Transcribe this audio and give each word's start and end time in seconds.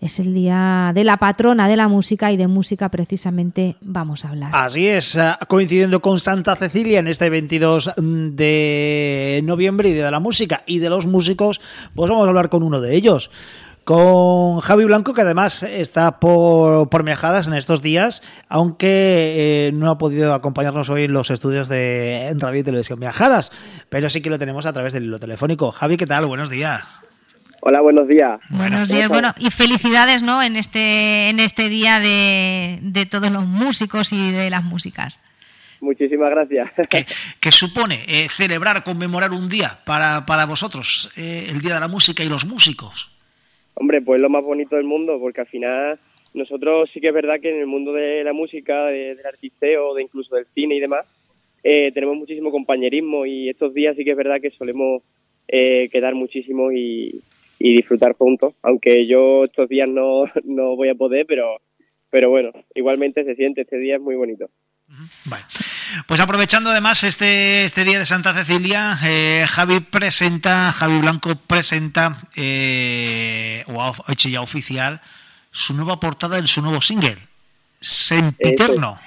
Es 0.00 0.18
el 0.18 0.34
día 0.34 0.90
de 0.92 1.04
la 1.04 1.16
patrona 1.18 1.68
de 1.68 1.76
la 1.76 1.86
música 1.86 2.32
y 2.32 2.36
de 2.36 2.48
música 2.48 2.88
precisamente 2.88 3.76
vamos 3.80 4.24
a 4.24 4.30
hablar. 4.30 4.50
Así 4.52 4.88
es, 4.88 5.14
eh, 5.14 5.32
coincidiendo 5.46 6.02
con 6.02 6.18
Santa 6.18 6.56
Cecilia 6.56 6.98
en 6.98 7.06
este 7.06 7.30
22 7.30 7.92
de 7.96 9.42
noviembre 9.44 9.90
y 9.90 9.92
de 9.92 10.10
la 10.10 10.18
música 10.18 10.64
y 10.66 10.80
de 10.80 10.90
los 10.90 11.06
músicos, 11.06 11.60
pues 11.94 12.10
vamos 12.10 12.26
a 12.26 12.30
hablar 12.30 12.48
con 12.48 12.64
uno 12.64 12.80
de 12.80 12.96
ellos 12.96 13.30
con 13.84 14.58
Javi 14.60 14.84
Blanco, 14.84 15.14
que 15.14 15.22
además 15.22 15.62
está 15.62 16.18
por, 16.18 16.88
por 16.88 17.08
en 17.08 17.54
estos 17.54 17.80
días, 17.80 18.22
aunque 18.48 19.68
eh, 19.68 19.72
no 19.72 19.88
ha 19.88 19.98
podido 19.98 20.34
acompañarnos 20.34 20.90
hoy 20.90 21.04
en 21.04 21.12
los 21.12 21.30
estudios 21.30 21.68
de 21.68 22.32
Radio 22.38 22.60
y 22.60 22.64
Televisión 22.64 22.98
Miajadas, 22.98 23.52
pero 23.88 24.10
sí 24.10 24.20
que 24.20 24.30
lo 24.30 24.38
tenemos 24.38 24.66
a 24.66 24.72
través 24.72 24.92
del 24.92 25.04
hilo 25.04 25.20
telefónico. 25.20 25.70
Javi, 25.70 25.96
¿qué 25.96 26.06
tal? 26.06 26.26
Buenos 26.26 26.50
días. 26.50 26.82
Hola, 27.62 27.82
buenos 27.82 28.08
días. 28.08 28.40
Buenos 28.48 28.88
días, 28.88 29.08
bueno, 29.10 29.34
y 29.38 29.50
felicidades, 29.50 30.22
¿no? 30.22 30.42
En 30.42 30.56
este, 30.56 31.28
en 31.28 31.40
este 31.40 31.68
día 31.68 32.00
de, 32.00 32.78
de 32.80 33.04
todos 33.04 33.30
los 33.30 33.44
músicos 33.44 34.14
y 34.14 34.32
de 34.32 34.48
las 34.48 34.64
músicas. 34.64 35.20
Muchísimas 35.80 36.30
gracias. 36.30 36.70
¿Qué, 37.40 37.52
supone 37.52 38.04
eh, 38.08 38.28
celebrar, 38.34 38.82
conmemorar 38.82 39.32
un 39.32 39.50
día 39.50 39.78
para, 39.84 40.24
para 40.24 40.46
vosotros, 40.46 41.12
eh, 41.18 41.48
el 41.50 41.60
Día 41.60 41.74
de 41.74 41.80
la 41.80 41.88
Música 41.88 42.24
y 42.24 42.28
los 42.28 42.46
músicos? 42.46 43.10
Hombre, 43.74 44.00
pues 44.00 44.20
lo 44.20 44.30
más 44.30 44.42
bonito 44.42 44.76
del 44.76 44.84
mundo, 44.86 45.18
porque 45.20 45.42
al 45.42 45.46
final 45.46 45.98
nosotros 46.32 46.88
sí 46.94 47.00
que 47.00 47.08
es 47.08 47.14
verdad 47.14 47.40
que 47.40 47.50
en 47.50 47.60
el 47.60 47.66
mundo 47.66 47.92
de 47.92 48.24
la 48.24 48.32
música, 48.32 48.86
del 48.86 49.24
artisteo, 49.26 49.94
de 49.94 50.02
incluso 50.02 50.34
del 50.34 50.46
cine 50.54 50.76
y 50.76 50.80
demás, 50.80 51.04
eh, 51.62 51.90
tenemos 51.92 52.16
muchísimo 52.16 52.50
compañerismo 52.50 53.26
y 53.26 53.50
estos 53.50 53.74
días 53.74 53.96
sí 53.96 54.04
que 54.04 54.12
es 54.12 54.16
verdad 54.16 54.40
que 54.40 54.50
solemos 54.50 55.02
eh, 55.46 55.90
quedar 55.92 56.14
muchísimo 56.14 56.72
y, 56.72 57.20
disfrutar 57.60 58.14
juntos, 58.16 58.54
aunque 58.62 59.06
yo 59.06 59.44
estos 59.44 59.68
días 59.68 59.88
no, 59.88 60.24
no 60.44 60.76
voy 60.76 60.88
a 60.88 60.94
poder, 60.94 61.26
pero, 61.26 61.60
pero 62.08 62.30
bueno, 62.30 62.52
igualmente 62.74 63.24
se 63.24 63.34
siente, 63.36 63.60
este 63.62 63.78
día 63.78 63.96
es 63.96 64.00
muy 64.00 64.16
bonito. 64.16 64.48
Vale. 65.24 65.44
Pues 66.08 66.20
aprovechando 66.20 66.70
además 66.70 67.04
este, 67.04 67.64
este 67.64 67.84
día 67.84 67.98
de 68.00 68.06
Santa 68.06 68.34
Cecilia, 68.34 68.94
eh, 69.04 69.44
Javi 69.48 69.80
presenta, 69.80 70.72
Javi 70.72 70.98
Blanco 71.00 71.34
presenta, 71.46 72.22
eh, 72.36 73.62
o 73.68 73.80
ha 73.80 73.94
hecho 74.12 74.28
ya 74.28 74.40
oficial, 74.40 75.00
su 75.52 75.74
nueva 75.74 76.00
portada 76.00 76.38
en 76.38 76.48
su 76.48 76.60
nuevo 76.62 76.80
single, 76.80 77.18
Sempiterno. 77.80 78.98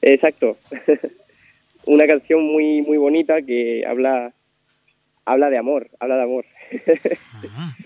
Exacto. 0.00 0.58
Una 1.84 2.06
canción 2.06 2.42
muy 2.42 2.82
muy 2.82 2.98
bonita 2.98 3.42
que 3.42 3.84
habla 3.86 4.32
habla 5.24 5.50
de 5.50 5.58
amor, 5.58 5.90
habla 6.00 6.16
de 6.16 6.22
amor. 6.22 6.44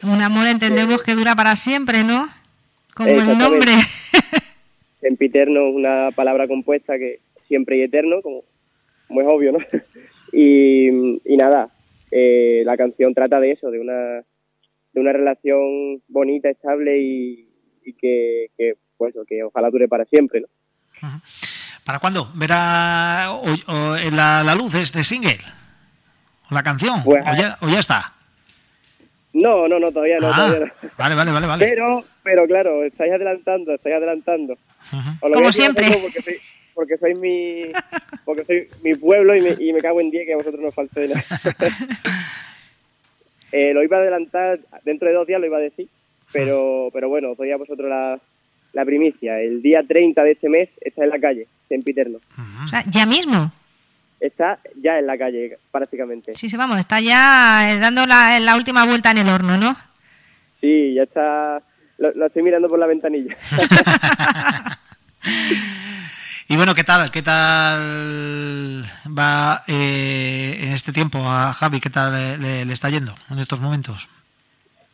Un 0.02 0.22
amor 0.22 0.46
entendemos 0.46 1.02
que 1.02 1.14
dura 1.14 1.34
para 1.34 1.56
siempre, 1.56 2.04
¿no? 2.04 2.28
Como 2.94 3.10
el 3.10 3.38
nombre. 3.38 3.72
Sempiterno 5.00 5.68
es 5.68 5.74
una 5.74 6.10
palabra 6.14 6.46
compuesta 6.46 6.98
que 6.98 7.20
siempre 7.48 7.78
y 7.78 7.82
eterno, 7.82 8.22
como, 8.22 8.44
como 9.08 9.20
es 9.20 9.26
obvio, 9.26 9.52
¿no? 9.52 9.58
y, 10.32 10.90
nada, 11.36 11.70
eh, 12.10 12.62
la 12.64 12.76
canción 12.76 13.14
trata 13.14 13.40
de 13.40 13.52
eso, 13.52 13.70
de 13.70 13.80
una, 13.80 14.22
de 14.92 15.00
una 15.00 15.12
relación 15.12 16.02
bonita, 16.08 16.48
estable 16.50 16.98
y, 17.00 17.46
que, 17.98 18.50
pues, 18.96 19.14
que 19.26 19.42
ojalá 19.42 19.70
dure 19.70 19.88
para 19.88 20.04
siempre, 20.04 20.42
¿no? 20.42 20.46
¿Para 21.84 21.98
cuándo 21.98 22.30
verá 22.34 23.40
la, 24.12 24.44
la, 24.44 24.54
luz 24.54 24.74
este 24.74 25.02
single? 25.02 25.40
¿La 26.50 26.62
canción? 26.62 27.02
Pues, 27.02 27.24
¿O, 27.26 27.34
ya, 27.34 27.58
¿O, 27.62 27.68
ya, 27.68 27.80
está? 27.80 28.14
No, 29.32 29.68
no, 29.68 29.78
no, 29.78 29.92
todavía 29.92 30.18
no, 30.18 30.28
ah, 30.28 30.36
todavía 30.36 30.72
no. 30.82 30.90
Vale, 30.98 31.14
vale, 31.14 31.32
vale, 31.32 31.46
vale. 31.46 31.66
Pero, 31.66 32.04
pero 32.22 32.46
claro, 32.46 32.84
estáis 32.84 33.12
adelantando, 33.12 33.74
estáis 33.74 33.96
adelantando. 33.96 34.58
Como 35.20 35.52
siempre. 35.52 35.86
Porque 36.02 36.22
soy, 36.22 36.36
porque 36.74 36.98
soy 36.98 37.14
mi 37.14 37.72
porque 38.24 38.44
soy 38.44 38.68
mi 38.82 38.94
pueblo 38.94 39.36
y 39.36 39.40
me, 39.40 39.56
y 39.58 39.72
me 39.72 39.80
cago 39.80 40.00
en 40.00 40.10
día 40.10 40.24
que 40.24 40.34
a 40.34 40.36
vosotros 40.36 40.60
no 40.60 40.72
falte 40.72 41.08
nada. 41.08 41.22
eh, 43.52 43.72
lo 43.72 43.82
iba 43.82 43.98
a 43.98 44.00
adelantar, 44.00 44.60
dentro 44.84 45.08
de 45.08 45.14
dos 45.14 45.26
días 45.26 45.40
lo 45.40 45.46
iba 45.46 45.58
a 45.58 45.60
decir, 45.60 45.88
pero, 46.32 46.90
pero 46.92 47.08
bueno, 47.08 47.30
os 47.30 47.38
doy 47.38 47.52
a 47.52 47.56
vosotros 47.56 47.88
la, 47.88 48.18
la 48.72 48.84
primicia. 48.84 49.40
El 49.40 49.62
día 49.62 49.82
30 49.86 50.22
de 50.24 50.32
este 50.32 50.48
mes 50.48 50.68
está 50.80 51.04
en 51.04 51.10
la 51.10 51.20
calle, 51.20 51.46
en 51.68 51.82
Piterno. 51.82 52.18
O 52.64 52.68
sea, 52.68 52.84
¿ya 52.88 53.06
mismo? 53.06 53.52
Está 54.20 54.60
ya 54.76 54.98
en 54.98 55.06
la 55.06 55.16
calle, 55.16 55.58
prácticamente. 55.72 56.36
Sí, 56.36 56.48
sí, 56.48 56.56
vamos, 56.56 56.78
está 56.78 57.00
ya 57.00 57.72
eh, 57.72 57.78
dando 57.78 58.06
la, 58.06 58.38
la 58.38 58.56
última 58.56 58.84
vuelta 58.84 59.10
en 59.10 59.18
el 59.18 59.28
horno, 59.28 59.56
¿no? 59.56 59.76
Sí, 60.60 60.92
ya 60.94 61.04
está 61.04 61.62
lo, 62.00 62.26
estoy 62.26 62.42
mirando 62.42 62.68
por 62.68 62.78
la 62.78 62.86
ventanilla. 62.86 63.36
y 66.48 66.56
bueno, 66.56 66.74
¿qué 66.74 66.82
tal? 66.82 67.10
¿Qué 67.10 67.20
tal 67.20 68.84
va 69.06 69.62
eh, 69.68 70.56
en 70.60 70.72
este 70.72 70.92
tiempo 70.92 71.18
a 71.18 71.52
Javi? 71.52 71.78
¿Qué 71.80 71.90
tal 71.90 72.40
le, 72.40 72.62
está 72.72 72.88
yendo 72.88 73.14
en 73.30 73.38
estos 73.38 73.60
momentos? 73.60 74.08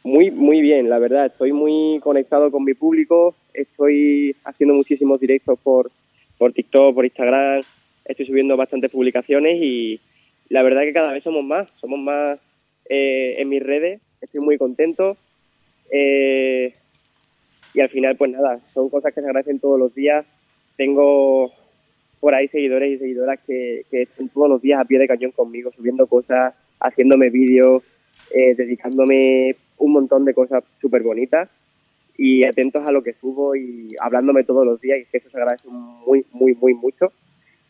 Muy, 0.03 0.33
muy 0.33 0.61
bien, 0.61 0.91
la 0.91 0.99
verdad. 0.99 1.27
Estoy 1.27 1.53
muy 1.53 2.01
conectado 2.01 2.51
con 2.51 2.65
mi 2.65 2.75
público. 2.75 3.37
Estoy 3.55 4.35
haciendo 4.45 4.75
muchísimos 4.75 5.21
directos 5.21 5.61
por, 5.63 5.93
por 6.39 6.53
TikTok, 6.53 6.93
por 6.93 7.05
Instagram. 7.05 7.63
Estoy 8.07 8.27
subiendo 8.27 8.57
bastantes 8.57 8.91
publicaciones 8.91 9.57
y 9.61 10.01
la 10.49 10.63
verdad 10.63 10.83
que 10.83 10.93
cada 10.93 11.13
vez 11.13 11.25
somos 11.25 11.45
más. 11.45 11.69
Somos 11.81 11.99
más 11.99 12.39
eh, 12.89 13.35
en 13.39 13.49
mis 13.49 13.63
redes. 13.63 14.01
Estoy 14.21 14.41
muy 14.41 14.59
contento. 14.59 15.17
Eh, 15.91 16.73
y 17.75 17.81
al 17.81 17.91
final 17.91 18.17
pues 18.17 18.31
nada, 18.31 18.61
son 18.73 18.89
cosas 18.89 19.13
que 19.13 19.21
se 19.21 19.27
agradecen 19.27 19.61
todos 19.61 19.79
los 19.79 19.95
días. 19.95 20.25
Tengo 20.77 21.53
por 22.21 22.35
ahí 22.35 22.49
seguidores 22.49 22.93
y 22.93 22.99
seguidoras 22.99 23.39
que, 23.47 23.85
están 23.91 24.29
todos 24.31 24.49
los 24.49 24.63
días 24.63 24.81
a 24.81 24.85
pie 24.85 24.99
de 24.99 25.07
cañón 25.07 25.33
conmigo, 25.33 25.71
subiendo 25.73 26.07
cosas, 26.07 26.55
haciéndome 26.81 27.31
vídeos, 27.31 27.83
eh, 28.33 28.55
dedicándome 28.55 29.57
un 29.79 29.93
montón 29.93 30.25
de 30.25 30.33
cosas 30.33 30.65
súper 30.81 31.03
bonitas 31.03 31.51
y 32.17 32.45
atentos 32.45 32.87
a 32.87 32.93
lo 32.93 33.03
que 33.03 33.13
subo 33.21 33.55
y 33.55 33.95
hablándome 34.01 34.45
todos 34.45 34.65
los 34.65 34.81
días 34.81 35.01
y 35.01 35.05
que 35.05 35.19
eso 35.19 35.29
se 35.29 35.37
agradece 35.37 35.69
muy, 35.69 36.25
muy, 36.33 36.55
muy 36.55 36.73
mucho. 36.73 37.13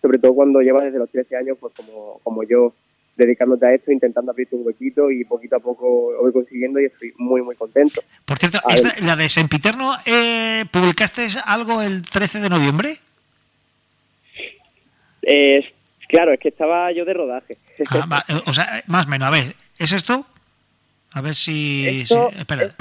Sobre 0.07 0.21
todo 0.21 0.35
cuando 0.35 0.61
llevas 0.61 0.85
desde 0.85 1.01
los 1.01 1.11
13 1.11 1.37
años, 1.37 1.57
pues 1.59 1.75
como, 1.75 2.21
como 2.23 2.45
yo, 2.45 2.73
dedicándote 3.17 3.67
a 3.67 3.75
esto, 3.75 3.91
intentando 3.91 4.31
abrirte 4.31 4.55
un 4.55 4.65
huequito 4.65 5.11
y 5.11 5.25
poquito 5.25 5.57
a 5.57 5.59
poco 5.59 6.13
lo 6.13 6.23
voy 6.23 6.33
consiguiendo 6.33 6.79
y 6.79 6.85
estoy 6.85 7.13
muy, 7.19 7.43
muy 7.43 7.57
contento. 7.57 8.01
Por 8.25 8.39
cierto, 8.39 8.61
la 9.01 9.17
de 9.17 9.29
Sempiterno, 9.29 9.97
eh, 10.05 10.65
¿publicaste 10.71 11.27
algo 11.45 11.83
el 11.83 12.03
13 12.03 12.39
de 12.39 12.49
noviembre? 12.49 12.99
Eh, 15.23 15.65
claro, 16.09 16.33
es 16.33 16.39
que 16.39 16.51
estaba 16.51 16.93
yo 16.93 17.05
de 17.05 17.13
rodaje. 17.13 17.59
Ah, 17.91 18.25
o 18.47 18.55
sea, 18.55 18.85
más 18.87 19.07
o 19.07 19.09
menos, 19.09 19.27
a 19.27 19.33
ver, 19.33 19.57
¿es 19.77 19.91
esto? 19.91 20.25
A 21.13 21.21
ver 21.23 21.35
si... 21.35 22.03
Esto, 22.03 22.31
espera. 22.37 22.75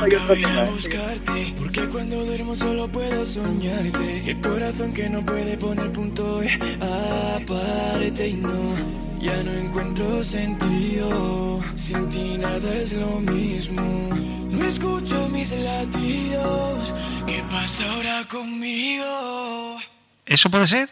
buscarte, 0.71 1.53
porque 1.57 1.87
cuando 1.87 2.25
duermo 2.25 2.55
solo 2.55 2.87
puedo 2.89 3.25
soñarte. 3.25 4.23
Y 4.25 4.29
el 4.31 4.41
corazón 4.41 4.93
que 4.93 5.09
no 5.09 5.25
puede 5.25 5.57
poner 5.57 5.89
punto 5.91 6.41
es 6.41 6.57
aparte 6.81 8.27
y 8.27 8.33
no, 8.33 8.75
ya 9.21 9.41
no 9.43 9.51
encuentro 9.53 10.23
sentido. 10.23 11.61
Sin 11.75 12.09
ti 12.09 12.37
nada 12.37 12.75
es 12.75 12.91
lo 12.93 13.21
mismo. 13.21 14.09
No 14.49 14.67
escucho 14.67 15.29
mis 15.29 15.51
latidos. 15.51 16.93
¿Qué 17.25 17.43
pasa 17.49 17.89
ahora 17.93 18.25
conmigo? 18.29 19.77
¿Eso 20.25 20.49
puede 20.49 20.67
ser? 20.67 20.89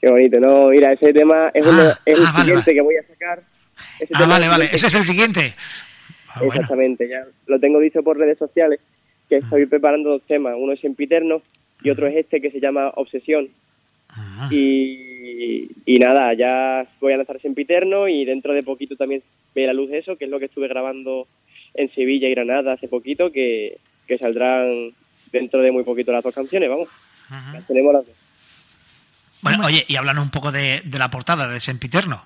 Qué 0.00 0.08
bonito, 0.08 0.38
no, 0.38 0.68
mira, 0.68 0.92
ese 0.92 1.12
tema 1.12 1.50
es, 1.52 1.66
ah, 1.66 1.98
el 2.04 2.24
ah, 2.24 2.34
siguiente 2.38 2.72
que 2.72 2.80
voy 2.80 2.94
a 2.96 3.02
sacar. 3.06 3.42
ah, 4.14 4.26
vale, 4.26 4.46
vale, 4.46 4.70
ese 4.72 4.86
es 4.86 4.94
el 4.94 5.04
siguiente. 5.04 5.54
Ah, 6.40 6.46
Exactamente, 6.46 7.08
ya 7.08 7.26
lo 7.46 7.58
tengo 7.58 7.80
dicho 7.80 8.02
por 8.02 8.18
redes 8.18 8.38
sociales, 8.38 8.80
que 9.28 9.36
estoy 9.36 9.66
preparando 9.66 10.10
dos 10.10 10.22
temas, 10.22 10.54
uno 10.56 10.72
es 10.72 10.80
Sempiterno 10.80 11.42
y 11.82 11.90
otro 11.90 12.06
es 12.06 12.16
este 12.16 12.40
que 12.40 12.50
se 12.50 12.60
llama 12.60 12.92
Obsesión. 12.94 13.48
Y, 14.50 15.68
y, 15.86 15.98
nada, 15.98 16.32
ya 16.32 16.86
voy 17.00 17.12
a 17.12 17.18
lanzar 17.18 17.40
Sempiterno 17.40 18.08
y 18.08 18.24
dentro 18.24 18.52
de 18.52 18.62
poquito 18.62 18.96
también 18.96 19.22
ve 19.54 19.66
la 19.66 19.72
luz 19.72 19.90
eso, 19.92 20.16
que 20.16 20.24
es 20.24 20.30
lo 20.30 20.38
que 20.38 20.46
estuve 20.46 20.66
grabando 20.66 21.28
en 21.74 21.92
Sevilla 21.94 22.26
y 22.26 22.32
Granada 22.32 22.72
hace 22.72 22.88
poquito, 22.88 23.30
que, 23.30 23.78
que 24.06 24.18
saldrán 24.18 24.92
dentro 25.30 25.60
de 25.60 25.70
muy 25.70 25.84
poquito 25.84 26.10
las 26.10 26.24
dos 26.24 26.34
canciones, 26.34 26.68
vamos. 26.68 26.88
Las 27.52 27.66
tenemos 27.66 27.92
las 27.92 28.06
dos. 28.06 28.14
Bueno, 29.42 29.66
oye, 29.66 29.84
y 29.86 29.96
hablando 29.96 30.22
un 30.22 30.30
poco 30.30 30.50
de, 30.50 30.80
de 30.84 30.98
la 30.98 31.10
portada 31.10 31.48
de 31.48 31.60
Sempiterno. 31.60 32.24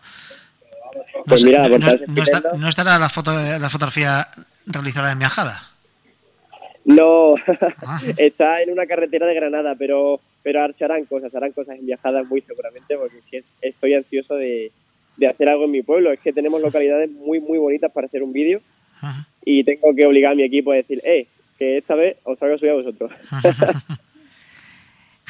No, 1.25 1.31
Pues 1.31 1.45
mira, 1.45 1.63
la 1.69 1.79
no- 1.79 1.79
de 1.79 2.07
no- 2.07 2.15
no 2.15 2.23
está- 2.23 2.43
no 2.57 2.69
estará 2.69 2.99
la, 2.99 3.09
foto, 3.09 3.33
la 3.33 3.71
fotografía 3.71 4.29
realizada 4.67 5.13
en 5.13 5.19
viajada. 5.21 5.63
No, 6.85 7.35
Ah. 7.87 8.01
está 8.17 8.61
en 8.63 8.71
una 8.73 8.87
carretera 8.87 9.27
de 9.27 9.35
Granada, 9.35 9.75
pero 9.79 10.21
pero 10.45 10.61
harán 10.61 11.05
cosas, 11.05 11.33
harán 11.37 11.53
cosas 11.53 11.79
en 11.79 11.87
viajadas 11.87 12.27
muy 12.27 12.41
seguramente, 12.41 12.97
porque 12.97 13.19
es 13.19 13.25
que 13.31 13.45
estoy 13.69 13.95
ansioso 13.95 14.35
de, 14.35 14.73
de 15.17 15.29
hacer 15.29 15.49
algo 15.49 15.67
en 15.67 15.71
mi 15.71 15.83
pueblo. 15.83 16.11
Es 16.11 16.19
que 16.19 16.33
tenemos 16.33 16.61
localidades 16.61 17.09
muy, 17.13 17.39
muy 17.39 17.59
bonitas 17.59 17.93
para 17.93 18.09
hacer 18.09 18.25
un 18.25 18.33
vídeo 18.33 18.61
Ajá. 19.01 19.29
y 19.45 19.63
tengo 19.63 19.95
que 19.95 20.05
obligar 20.05 20.33
a 20.33 20.35
mi 20.35 20.43
equipo 20.43 20.73
a 20.73 20.77
decir, 20.77 21.01
eh, 21.05 21.29
que 21.61 21.79
esta 21.79 21.95
vez 21.95 22.17
os 22.25 22.37
traigo 22.41 22.59
suyo 22.59 22.73
a 22.73 22.75
vosotros. 22.75 23.13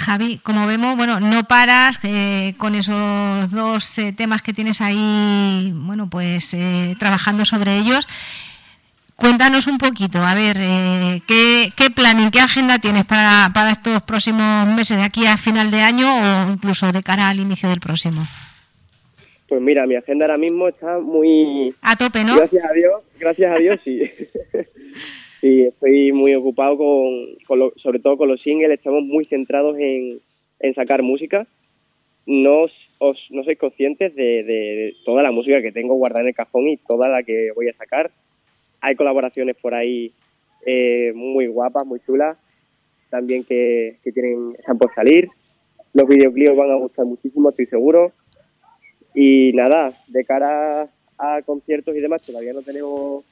Javi, 0.03 0.39
como 0.43 0.67
vemos, 0.67 0.97
bueno, 0.97 1.21
no 1.21 1.45
paras 1.45 1.99
eh, 2.03 2.55
con 2.59 2.75
esos 2.75 3.51
dos 3.51 3.99
eh, 3.99 4.13
temas 4.13 4.43
que 4.43 4.53
tienes 4.53 4.81
ahí, 4.81 5.73
bueno, 5.75 6.11
pues 6.11 6.53
eh, 6.55 6.97
trabajando 6.99 7.45
sobre 7.45 7.77
ellos. 7.77 8.07
Cuéntanos 9.17 9.69
un 9.69 9.79
poquito, 9.79 10.19
a 10.19 10.35
ver, 10.35 10.57
eh, 10.59 11.23
¿qué, 11.29 11.71
¿qué 11.77 11.91
planning, 11.91 12.31
qué 12.31 12.41
agenda 12.41 12.79
tienes 12.79 13.05
para, 13.05 13.53
para 13.55 13.71
estos 13.71 14.03
próximos 14.03 14.67
meses, 14.67 14.97
de 14.97 15.05
aquí 15.05 15.27
a 15.27 15.37
final 15.37 15.71
de 15.71 15.81
año 15.81 16.09
o 16.09 16.51
incluso 16.51 16.91
de 16.91 17.03
cara 17.05 17.29
al 17.29 17.39
inicio 17.39 17.69
del 17.69 17.79
próximo? 17.79 18.27
Pues 19.49 19.61
mira, 19.61 19.87
mi 19.87 19.95
agenda 19.95 20.25
ahora 20.25 20.39
mismo 20.39 20.67
está 20.67 20.99
muy... 20.99 21.73
A 21.83 21.95
tope, 21.95 22.25
¿no? 22.25 22.37
Gracias 22.37 22.65
a 22.65 22.73
Dios, 22.73 23.05
gracias 23.21 23.53
a 23.55 23.59
Dios, 23.61 23.81
sí. 23.85 24.11
sí, 25.41 25.72
estoy 25.83 26.13
muy 26.13 26.33
ocupado 26.37 26.79
con, 26.79 27.73
sobre 27.77 27.99
todo 27.99 28.17
con 28.17 28.29
los 28.29 28.41
singles, 28.41 28.71
estamos 28.71 29.03
muy 29.03 29.25
centrados 29.25 29.77
en, 29.81 30.21
en 30.61 30.75
sacar 30.75 31.03
música. 31.03 31.45
No, 32.25 32.67
os, 32.99 33.27
no 33.31 33.43
sois 33.43 33.59
conscientes 33.59 34.15
de, 34.15 34.45
de 34.45 34.95
toda 35.05 35.25
la 35.25 35.33
música 35.33 35.61
que 35.61 35.73
tengo 35.73 35.97
guardada 35.97 36.23
en 36.23 36.29
el 36.29 36.35
cajón 36.37 36.69
y 36.69 36.77
toda 36.77 37.09
la 37.09 37.25
que 37.25 37.51
voy 37.57 37.69
a 37.69 37.75
sacar. 37.75 38.13
Hay 38.81 38.95
colaboraciones 38.95 39.57
por 39.57 39.75
ahí 39.75 40.13
eh, 40.65 41.13
muy 41.17 41.49
guapas, 41.49 41.85
muy 41.85 41.99
chulas, 42.07 42.39
también 43.11 43.43
que, 43.43 43.97
que 44.05 44.13
tienen, 44.13 44.55
están 44.57 44.79
por 44.79 44.95
salir. 44.95 45.29
Los 45.95 46.07
videoclips 46.07 46.57
van 46.57 46.71
a 46.71 46.77
gustar 46.77 47.07
muchísimo, 47.07 47.51
estoy 47.51 47.67
seguro. 47.67 48.13
Y 49.17 49.51
nada, 49.55 49.93
de 50.07 50.25
cara 50.25 50.89
a 51.19 51.43
conciertos 51.43 51.97
y 51.97 52.01
demás, 52.01 52.23
todavía 52.23 52.53
no 52.53 52.63
tenemos 52.63 53.25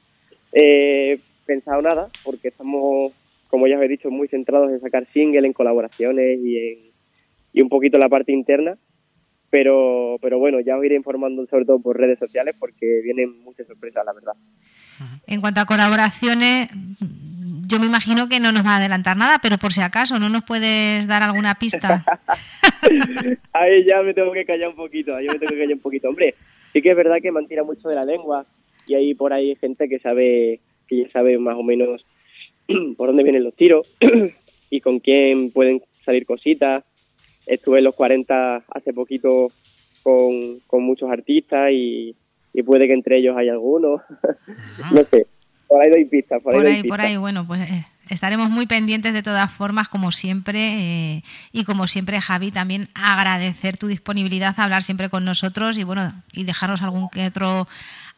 eh, 0.52 1.20
pensado 1.46 1.82
nada, 1.82 2.08
porque 2.24 2.48
estamos, 2.48 3.12
como 3.48 3.66
ya 3.66 3.78
os 3.78 3.84
he 3.84 3.88
dicho, 3.88 4.10
muy 4.10 4.28
centrados 4.28 4.70
en 4.70 4.80
sacar 4.80 5.06
single, 5.12 5.46
en 5.46 5.52
colaboraciones 5.52 6.38
y, 6.42 6.56
en, 6.56 6.78
y 7.52 7.62
un 7.62 7.68
poquito 7.68 7.98
la 7.98 8.08
parte 8.08 8.32
interna. 8.32 8.76
Pero, 9.50 10.18
pero 10.22 10.38
bueno, 10.38 10.60
ya 10.60 10.78
os 10.78 10.84
iré 10.84 10.94
informando 10.94 11.44
sobre 11.46 11.64
todo 11.64 11.80
por 11.80 11.98
redes 11.98 12.20
sociales 12.20 12.54
porque 12.56 13.00
vienen 13.02 13.42
muchas 13.42 13.66
sorpresas, 13.66 14.04
la 14.06 14.12
verdad. 14.12 14.34
En 15.26 15.40
cuanto 15.40 15.60
a 15.60 15.66
colaboraciones, 15.66 16.68
yo 17.66 17.78
me 17.78 17.86
imagino 17.86 18.28
que 18.28 18.40
no 18.40 18.52
nos 18.52 18.64
va 18.64 18.74
a 18.74 18.76
adelantar 18.76 19.16
nada, 19.16 19.38
pero 19.40 19.58
por 19.58 19.72
si 19.72 19.80
acaso, 19.80 20.18
¿no 20.18 20.28
nos 20.28 20.44
puedes 20.44 21.06
dar 21.06 21.22
alguna 21.22 21.54
pista? 21.54 22.04
Ahí 23.52 23.84
ya 23.84 24.02
me 24.02 24.12
tengo 24.12 24.32
que 24.32 24.44
callar 24.44 24.70
un 24.70 24.76
poquito, 24.76 25.14
ahí 25.14 25.26
me 25.26 25.38
tengo 25.38 25.52
que 25.52 25.58
callar 25.58 25.74
un 25.74 25.80
poquito. 25.80 26.08
Hombre, 26.08 26.34
sí 26.72 26.82
que 26.82 26.90
es 26.90 26.96
verdad 26.96 27.18
que 27.22 27.30
me 27.30 27.38
han 27.38 27.46
tirado 27.46 27.66
mucho 27.66 27.88
de 27.88 27.94
la 27.94 28.04
lengua 28.04 28.46
y 28.86 28.94
hay 28.94 29.14
por 29.14 29.32
ahí 29.32 29.54
gente 29.56 29.88
que 29.88 29.98
sabe, 29.98 30.60
que 30.90 31.04
ya 31.04 31.10
sabe 31.10 31.38
más 31.38 31.56
o 31.56 31.62
menos 31.62 32.04
por 32.96 33.06
dónde 33.06 33.22
vienen 33.22 33.44
los 33.44 33.54
tiros 33.54 33.86
y 34.70 34.80
con 34.80 34.98
quién 34.98 35.52
pueden 35.52 35.80
salir 36.04 36.26
cositas. 36.26 36.84
Estuve 37.46 37.78
en 37.78 37.84
los 37.84 37.94
40 37.94 38.64
hace 38.68 38.92
poquito 38.92 39.52
con, 40.02 40.58
con 40.66 40.82
muchos 40.82 41.10
artistas 41.10 41.70
y, 41.72 42.16
y 42.52 42.62
puede 42.62 42.88
que 42.88 42.92
entre 42.92 43.16
ellos 43.18 43.36
haya 43.36 43.52
algunos. 43.52 44.02
no 44.92 45.04
sé, 45.04 45.26
por 45.68 45.80
ahí 45.80 45.90
doy 45.90 46.04
pistas, 46.06 46.42
por 46.42 46.54
ahí 46.54 46.60
doy 46.60 46.72
ahí, 46.72 46.82
por 46.82 47.00
ahí, 47.00 47.16
bueno, 47.16 47.46
pues 47.46 47.60
eh, 47.62 47.84
estaremos 48.10 48.50
muy 48.50 48.66
pendientes 48.66 49.14
de 49.14 49.22
todas 49.22 49.50
formas, 49.50 49.88
como 49.88 50.12
siempre. 50.12 50.58
eh, 50.60 51.22
y 51.52 51.64
como 51.64 51.88
siempre, 51.88 52.20
Javi, 52.20 52.50
también 52.50 52.88
agradecer 52.94 53.76
tu 53.76 53.86
disponibilidad 53.86 54.54
a 54.58 54.64
hablar 54.64 54.82
siempre 54.82 55.08
con 55.08 55.24
nosotros 55.24 55.78
y 55.78 55.84
bueno, 55.84 56.12
y 56.32 56.44
dejarnos 56.44 56.82
algún 56.82 57.08
que 57.08 57.26
otro 57.26 57.66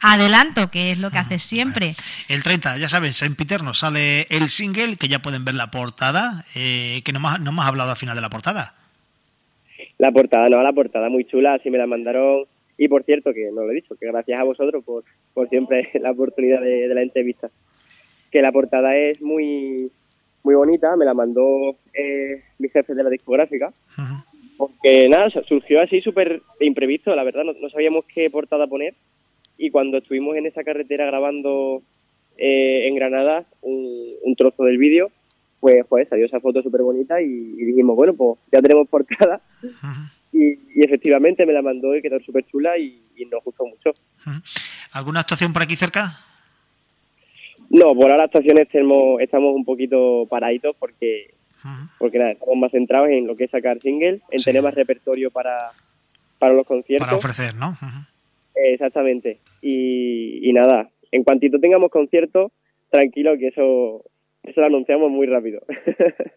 adelanto, 0.00 0.70
que 0.70 0.90
es 0.90 0.98
lo 0.98 1.10
que 1.10 1.18
haces 1.18 1.42
siempre. 1.42 1.94
El 2.28 2.42
30, 2.42 2.78
ya 2.78 2.88
sabes, 2.88 3.22
en 3.22 3.36
Piterno 3.36 3.72
sale 3.72 4.26
el 4.30 4.48
single, 4.48 4.96
que 4.96 5.08
ya 5.08 5.22
pueden 5.22 5.44
ver 5.44 5.54
la 5.54 5.70
portada, 5.70 6.44
eh, 6.54 7.02
que 7.04 7.12
no 7.12 7.20
me 7.20 7.28
has 7.28 7.68
hablado 7.68 7.90
al 7.90 7.96
final 7.96 8.16
de 8.16 8.22
la 8.22 8.30
portada. 8.30 8.74
La 9.98 10.10
portada, 10.10 10.48
no, 10.48 10.62
la 10.62 10.72
portada 10.72 11.08
muy 11.08 11.24
chula, 11.24 11.54
así 11.54 11.70
me 11.70 11.78
la 11.78 11.86
mandaron. 11.86 12.44
Y 12.76 12.88
por 12.88 13.04
cierto, 13.04 13.32
que 13.32 13.50
no 13.54 13.62
lo 13.62 13.70
he 13.70 13.74
dicho, 13.74 13.94
que 13.94 14.06
gracias 14.06 14.40
a 14.40 14.44
vosotros 14.44 14.82
por, 14.84 15.04
por 15.34 15.48
siempre 15.48 15.90
la 16.00 16.10
oportunidad 16.10 16.60
de, 16.60 16.88
de 16.88 16.94
la 16.94 17.02
entrevista. 17.02 17.50
Que 18.32 18.42
la 18.42 18.50
portada 18.50 18.96
es 18.96 19.20
muy 19.22 19.90
muy 20.42 20.56
bonita, 20.56 20.96
me 20.96 21.04
la 21.04 21.14
mandó 21.14 21.76
eh, 21.94 22.42
mi 22.58 22.68
jefe 22.68 22.94
de 22.96 23.04
la 23.04 23.10
discográfica. 23.10 23.72
Ujú. 23.96 24.14
Porque 24.56 25.08
nada, 25.08 25.30
su- 25.30 25.42
surgió 25.44 25.80
así 25.80 26.00
súper 26.00 26.42
imprevisto, 26.58 27.14
la 27.14 27.22
verdad, 27.22 27.44
no, 27.44 27.52
no 27.52 27.68
sabíamos 27.70 28.04
qué 28.12 28.28
portada 28.30 28.66
poner. 28.66 28.94
Y 29.56 29.70
cuando 29.70 29.98
estuvimos 29.98 30.34
en 30.36 30.46
esa 30.46 30.64
carretera 30.64 31.06
grabando 31.06 31.82
eh, 32.38 32.88
en 32.88 32.94
Granada 32.96 33.44
un, 33.60 34.14
un 34.24 34.34
trozo 34.34 34.64
del 34.64 34.78
vídeo, 34.78 35.12
pues, 35.60 35.84
pues 35.88 36.08
salió 36.08 36.26
esa 36.26 36.40
foto 36.40 36.60
súper 36.60 36.82
bonita 36.82 37.22
y, 37.22 37.26
y 37.26 37.64
dijimos, 37.64 37.94
bueno, 37.94 38.14
pues 38.14 38.38
ya 38.50 38.60
tenemos 38.60 38.88
portada. 38.88 39.40
Y, 40.32 40.54
y 40.74 40.82
efectivamente 40.82 41.46
me 41.46 41.52
la 41.52 41.62
mandó 41.62 41.94
y 41.94 42.02
quedó 42.02 42.18
súper 42.20 42.44
chula 42.46 42.78
y, 42.78 43.00
y 43.16 43.26
nos 43.26 43.44
gustó 43.44 43.64
mucho. 43.66 43.94
¿Alguna 44.92 45.20
actuación 45.20 45.52
por 45.52 45.62
aquí 45.62 45.76
cerca? 45.76 46.06
No, 47.72 47.94
por 47.94 48.10
ahora 48.10 48.24
actuaciones 48.24 48.68
tenemos, 48.68 49.18
estamos 49.20 49.54
un 49.54 49.64
poquito 49.64 50.26
paraditos 50.28 50.76
porque, 50.78 51.34
porque 51.98 52.18
nada, 52.18 52.32
estamos 52.32 52.56
más 52.56 52.70
centrados 52.70 53.08
en 53.08 53.26
lo 53.26 53.34
que 53.34 53.44
es 53.44 53.50
sacar 53.50 53.78
singles, 53.80 54.20
en 54.30 54.38
Sí. 54.40 54.44
tener 54.44 54.62
más 54.62 54.74
repertorio 54.74 55.30
para, 55.30 55.70
para 56.38 56.52
los 56.52 56.66
conciertos. 56.66 57.06
Para 57.06 57.16
ofrecer, 57.16 57.54
¿no? 57.54 57.76
Exactamente. 58.54 59.38
Y, 59.62 60.48
y 60.48 60.52
nada, 60.52 60.90
en 61.10 61.24
cuantito 61.24 61.58
tengamos 61.58 61.90
conciertos, 61.90 62.52
tranquilo 62.90 63.38
que 63.38 63.48
eso, 63.48 64.04
eso 64.42 64.60
lo 64.60 64.66
anunciamos 64.66 65.10
muy 65.10 65.26
rápido. 65.26 65.62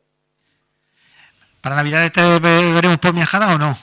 ¿Para 1.62 1.75
Navidades 1.75 2.12
te 2.12 2.21
ve- 2.21 2.74
veremos 2.74 2.98
por 3.00 3.13
viajada 3.13 3.55
o 3.55 3.57
no? 3.57 3.77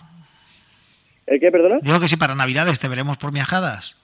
¿El 1.26 1.41
qué, 1.41 1.50
perdona? 1.50 1.79
Digo 1.83 2.00
que 2.00 2.09
sí, 2.09 2.17
para 2.17 2.35
Navidades 2.35 2.79
te 2.81 2.88
veremos 2.88 3.17
por 3.19 3.33
viajadas. 3.33 3.99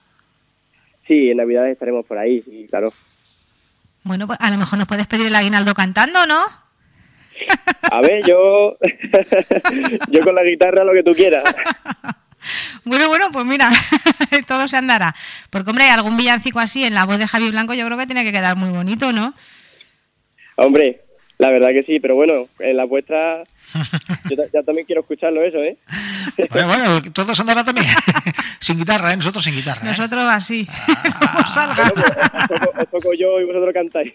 Sí, 1.07 1.31
en 1.31 1.37
Navidades 1.37 1.71
estaremos 1.73 2.05
por 2.05 2.17
ahí, 2.17 2.41
sí, 2.43 2.67
claro. 2.69 2.93
Bueno, 4.09 4.25
pues 4.25 4.39
a 4.41 4.49
lo 4.49 4.57
mejor 4.57 4.79
nos 4.79 4.87
puedes 4.87 5.05
pedir 5.05 5.27
el 5.27 5.35
aguinaldo 5.35 5.75
cantando, 5.75 6.25
¿no? 6.25 6.43
A 7.91 8.01
ver, 8.01 8.25
yo, 8.25 8.75
yo 10.09 10.23
con 10.23 10.33
la 10.33 10.43
guitarra 10.43 10.83
lo 10.83 10.93
que 10.93 11.03
tú 11.03 11.13
quieras. 11.13 11.43
Bueno, 12.85 13.09
bueno, 13.09 13.27
pues 13.33 13.45
mira, 13.45 13.69
todo 14.47 14.67
se 14.69 14.77
andará. 14.77 15.13
Porque, 15.49 15.69
hombre, 15.69 15.89
algún 15.91 16.15
villancico 16.15 16.59
así 16.59 16.85
en 16.85 16.95
la 16.95 17.05
voz 17.05 17.19
de 17.19 17.27
Javi 17.27 17.51
Blanco 17.51 17.73
yo 17.73 17.85
creo 17.85 17.97
que 17.97 18.05
tiene 18.05 18.23
que 18.23 18.31
quedar 18.31 18.55
muy 18.55 18.69
bonito, 18.69 19.11
¿no? 19.11 19.35
Hombre, 20.55 21.01
la 21.37 21.51
verdad 21.51 21.69
que 21.69 21.83
sí, 21.83 21.99
pero 21.99 22.15
bueno, 22.15 22.47
en 22.59 22.77
la 22.77 22.85
vuestra 22.85 23.43
yo 24.53 24.63
también 24.63 24.85
quiero 24.85 25.01
escucharlo 25.01 25.43
eso, 25.43 25.57
¿eh? 25.57 25.77
Bueno, 26.51 26.67
bueno, 26.67 27.01
todos 27.13 27.39
andarán 27.39 27.65
también. 27.65 27.87
sin 28.59 28.77
guitarra, 28.77 29.13
¿eh? 29.13 29.17
Nosotros 29.17 29.43
sin 29.43 29.55
guitarra. 29.55 29.81
¿eh? 29.81 29.91
Nosotros 29.91 30.25
así, 30.29 30.67
Ah. 30.69 31.33
como 31.33 31.49
salga. 31.49 31.91
Pues, 31.93 32.05
os, 32.05 32.47
toco, 32.47 32.79
os 32.81 32.89
toco 32.89 33.13
yo 33.13 33.39
y 33.39 33.45
vosotros 33.45 33.73
cantáis. 33.73 34.13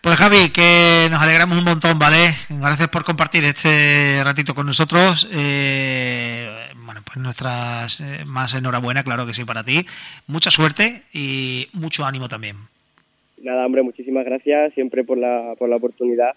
Pues 0.00 0.16
Javi, 0.16 0.50
que 0.50 1.08
nos 1.10 1.20
alegramos 1.20 1.58
un 1.58 1.64
montón, 1.64 1.98
¿vale? 1.98 2.28
Gracias 2.48 2.88
por 2.88 3.04
compartir 3.04 3.44
este 3.44 4.20
ratito 4.22 4.54
con 4.54 4.66
nosotros. 4.66 5.28
Eh, 5.32 6.48
bueno, 6.84 7.02
pues 7.04 7.16
nuestras 7.16 8.00
eh, 8.00 8.24
más 8.24 8.54
enhorabuena, 8.54 9.02
claro 9.02 9.26
que 9.26 9.34
sí, 9.34 9.44
para 9.44 9.64
ti. 9.64 9.84
Mucha 10.28 10.50
suerte 10.50 11.02
y 11.12 11.68
mucho 11.72 12.04
ánimo 12.04 12.28
también. 12.28 12.56
Nada, 13.42 13.66
hombre, 13.66 13.82
muchísimas 13.82 14.24
gracias 14.24 14.72
siempre 14.74 15.02
por 15.04 15.18
la, 15.18 15.54
por 15.58 15.68
la 15.68 15.76
oportunidad. 15.76 16.34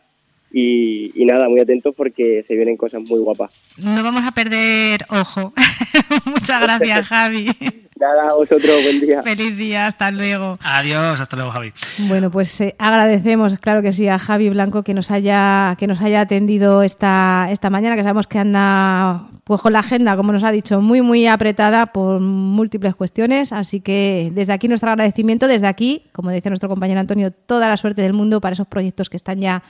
Y, 0.51 1.12
y 1.15 1.25
nada, 1.25 1.48
muy 1.48 1.60
atentos 1.60 1.94
porque 1.96 2.44
se 2.48 2.56
vienen 2.56 2.77
cosas 2.77 3.01
muy 3.01 3.20
guapas. 3.20 3.51
No 3.77 4.03
vamos 4.03 4.24
a 4.24 4.32
perder 4.32 5.06
ojo. 5.10 5.53
Muchas 6.25 6.62
gracias, 6.62 7.08
Javi. 7.08 7.50
Nada, 8.00 8.29
a 8.29 8.34
vosotros, 8.34 8.82
buen 8.82 9.01
día. 9.01 9.22
Feliz 9.22 9.58
día, 9.58 9.86
hasta 9.86 10.10
luego. 10.10 10.58
Adiós, 10.62 11.20
hasta 11.20 11.36
luego, 11.36 11.51
Javi. 11.51 11.74
Bueno, 12.08 12.32
pues 12.32 12.62
eh, 12.62 12.74
agradecemos, 12.79 13.58
claro 13.60 13.82
que 13.82 13.91
sí, 13.91 14.08
a 14.08 14.18
Javi 14.18 14.50
Blanco 14.50 14.84
que 14.84 14.94
nos 14.94 15.12
haya, 15.12 15.75
que 15.77 15.86
nos 15.86 16.01
haya 16.01 16.22
atendido 16.22 16.82
esta, 16.82 17.50
esta 17.51 17.70
mañana, 17.70 17.98
que 17.98 18.03
sabemos 18.03 18.25
que 18.25 18.39
anda 18.39 19.27
pues 19.44 19.60
con 19.60 19.74
la 19.74 19.79
agenda, 19.79 20.15
como 20.15 20.32
nos 20.32 20.46
ha 20.46 20.51
dicho, 20.51 20.79
muy, 20.79 21.01
muy 21.01 21.27
apretada 21.27 21.88
por 21.88 22.22
múltiples 22.22 22.96
cuestiones. 22.96 23.51
Así 23.51 23.82
que 23.82 24.32
desde 24.34 24.53
aquí 24.53 24.70
nuestro 24.70 24.89
agradecimiento, 24.91 25.48
desde 25.48 25.68
aquí, 25.68 26.03
como 26.13 26.32
dice 26.32 26.48
nuestro 26.50 26.70
compañero 26.70 27.01
Antonio, 27.01 27.32
toda 27.32 27.68
la 27.68 27.75
suerte 27.75 28.01
del 28.01 28.13
mundo 28.13 28.39
para 28.39 28.53
esos 28.53 28.68
proyectos 28.68 29.10
que 29.10 29.18
están 29.18 29.41
ya 29.41 29.62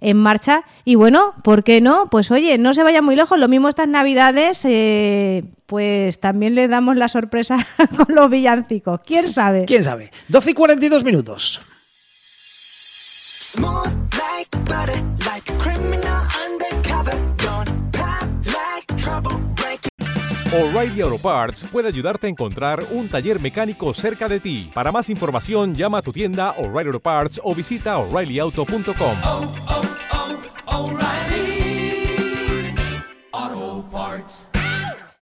en 0.00 0.16
marcha. 0.16 0.64
Y 0.84 0.94
bueno, 0.94 1.34
¿por 1.42 1.64
qué 1.64 1.80
no? 1.80 2.08
Pues 2.10 2.30
oye, 2.30 2.58
no 2.58 2.74
se 2.74 2.82
vaya 2.82 3.02
muy 3.02 3.16
lejos. 3.16 3.38
Lo 3.38 3.48
mismo 3.48 3.68
estas 3.68 3.88
navidades, 3.88 4.64
eh, 4.64 5.44
pues 5.66 6.20
también 6.20 6.54
le 6.54 6.68
damos 6.68 6.96
la 6.96 7.08
sorpresa 7.08 7.58
con 7.96 8.14
los 8.14 8.30
villancicos. 8.30 9.00
¿Quién 9.04 9.28
sabe? 9.28 9.64
¿Quién 9.64 9.84
sabe? 9.84 10.10
12 10.28 10.50
y 10.50 10.54
42 10.54 11.04
minutos. 11.04 11.60
O'Reilly 20.56 21.02
Auto 21.02 21.18
Parts 21.18 21.64
puede 21.70 21.88
ayudarte 21.88 22.28
a 22.28 22.30
encontrar 22.30 22.82
un 22.90 23.10
taller 23.10 23.40
mecánico 23.40 23.92
cerca 23.92 24.26
de 24.26 24.40
ti. 24.40 24.70
Para 24.72 24.90
más 24.90 25.10
información, 25.10 25.74
llama 25.74 25.98
a 25.98 26.02
tu 26.02 26.12
tienda 26.12 26.52
O'Reilly 26.52 26.88
Auto 26.88 27.00
Parts 27.00 27.40
o 27.44 27.54
visita 27.54 27.98
oreillyauto.com. 27.98 29.65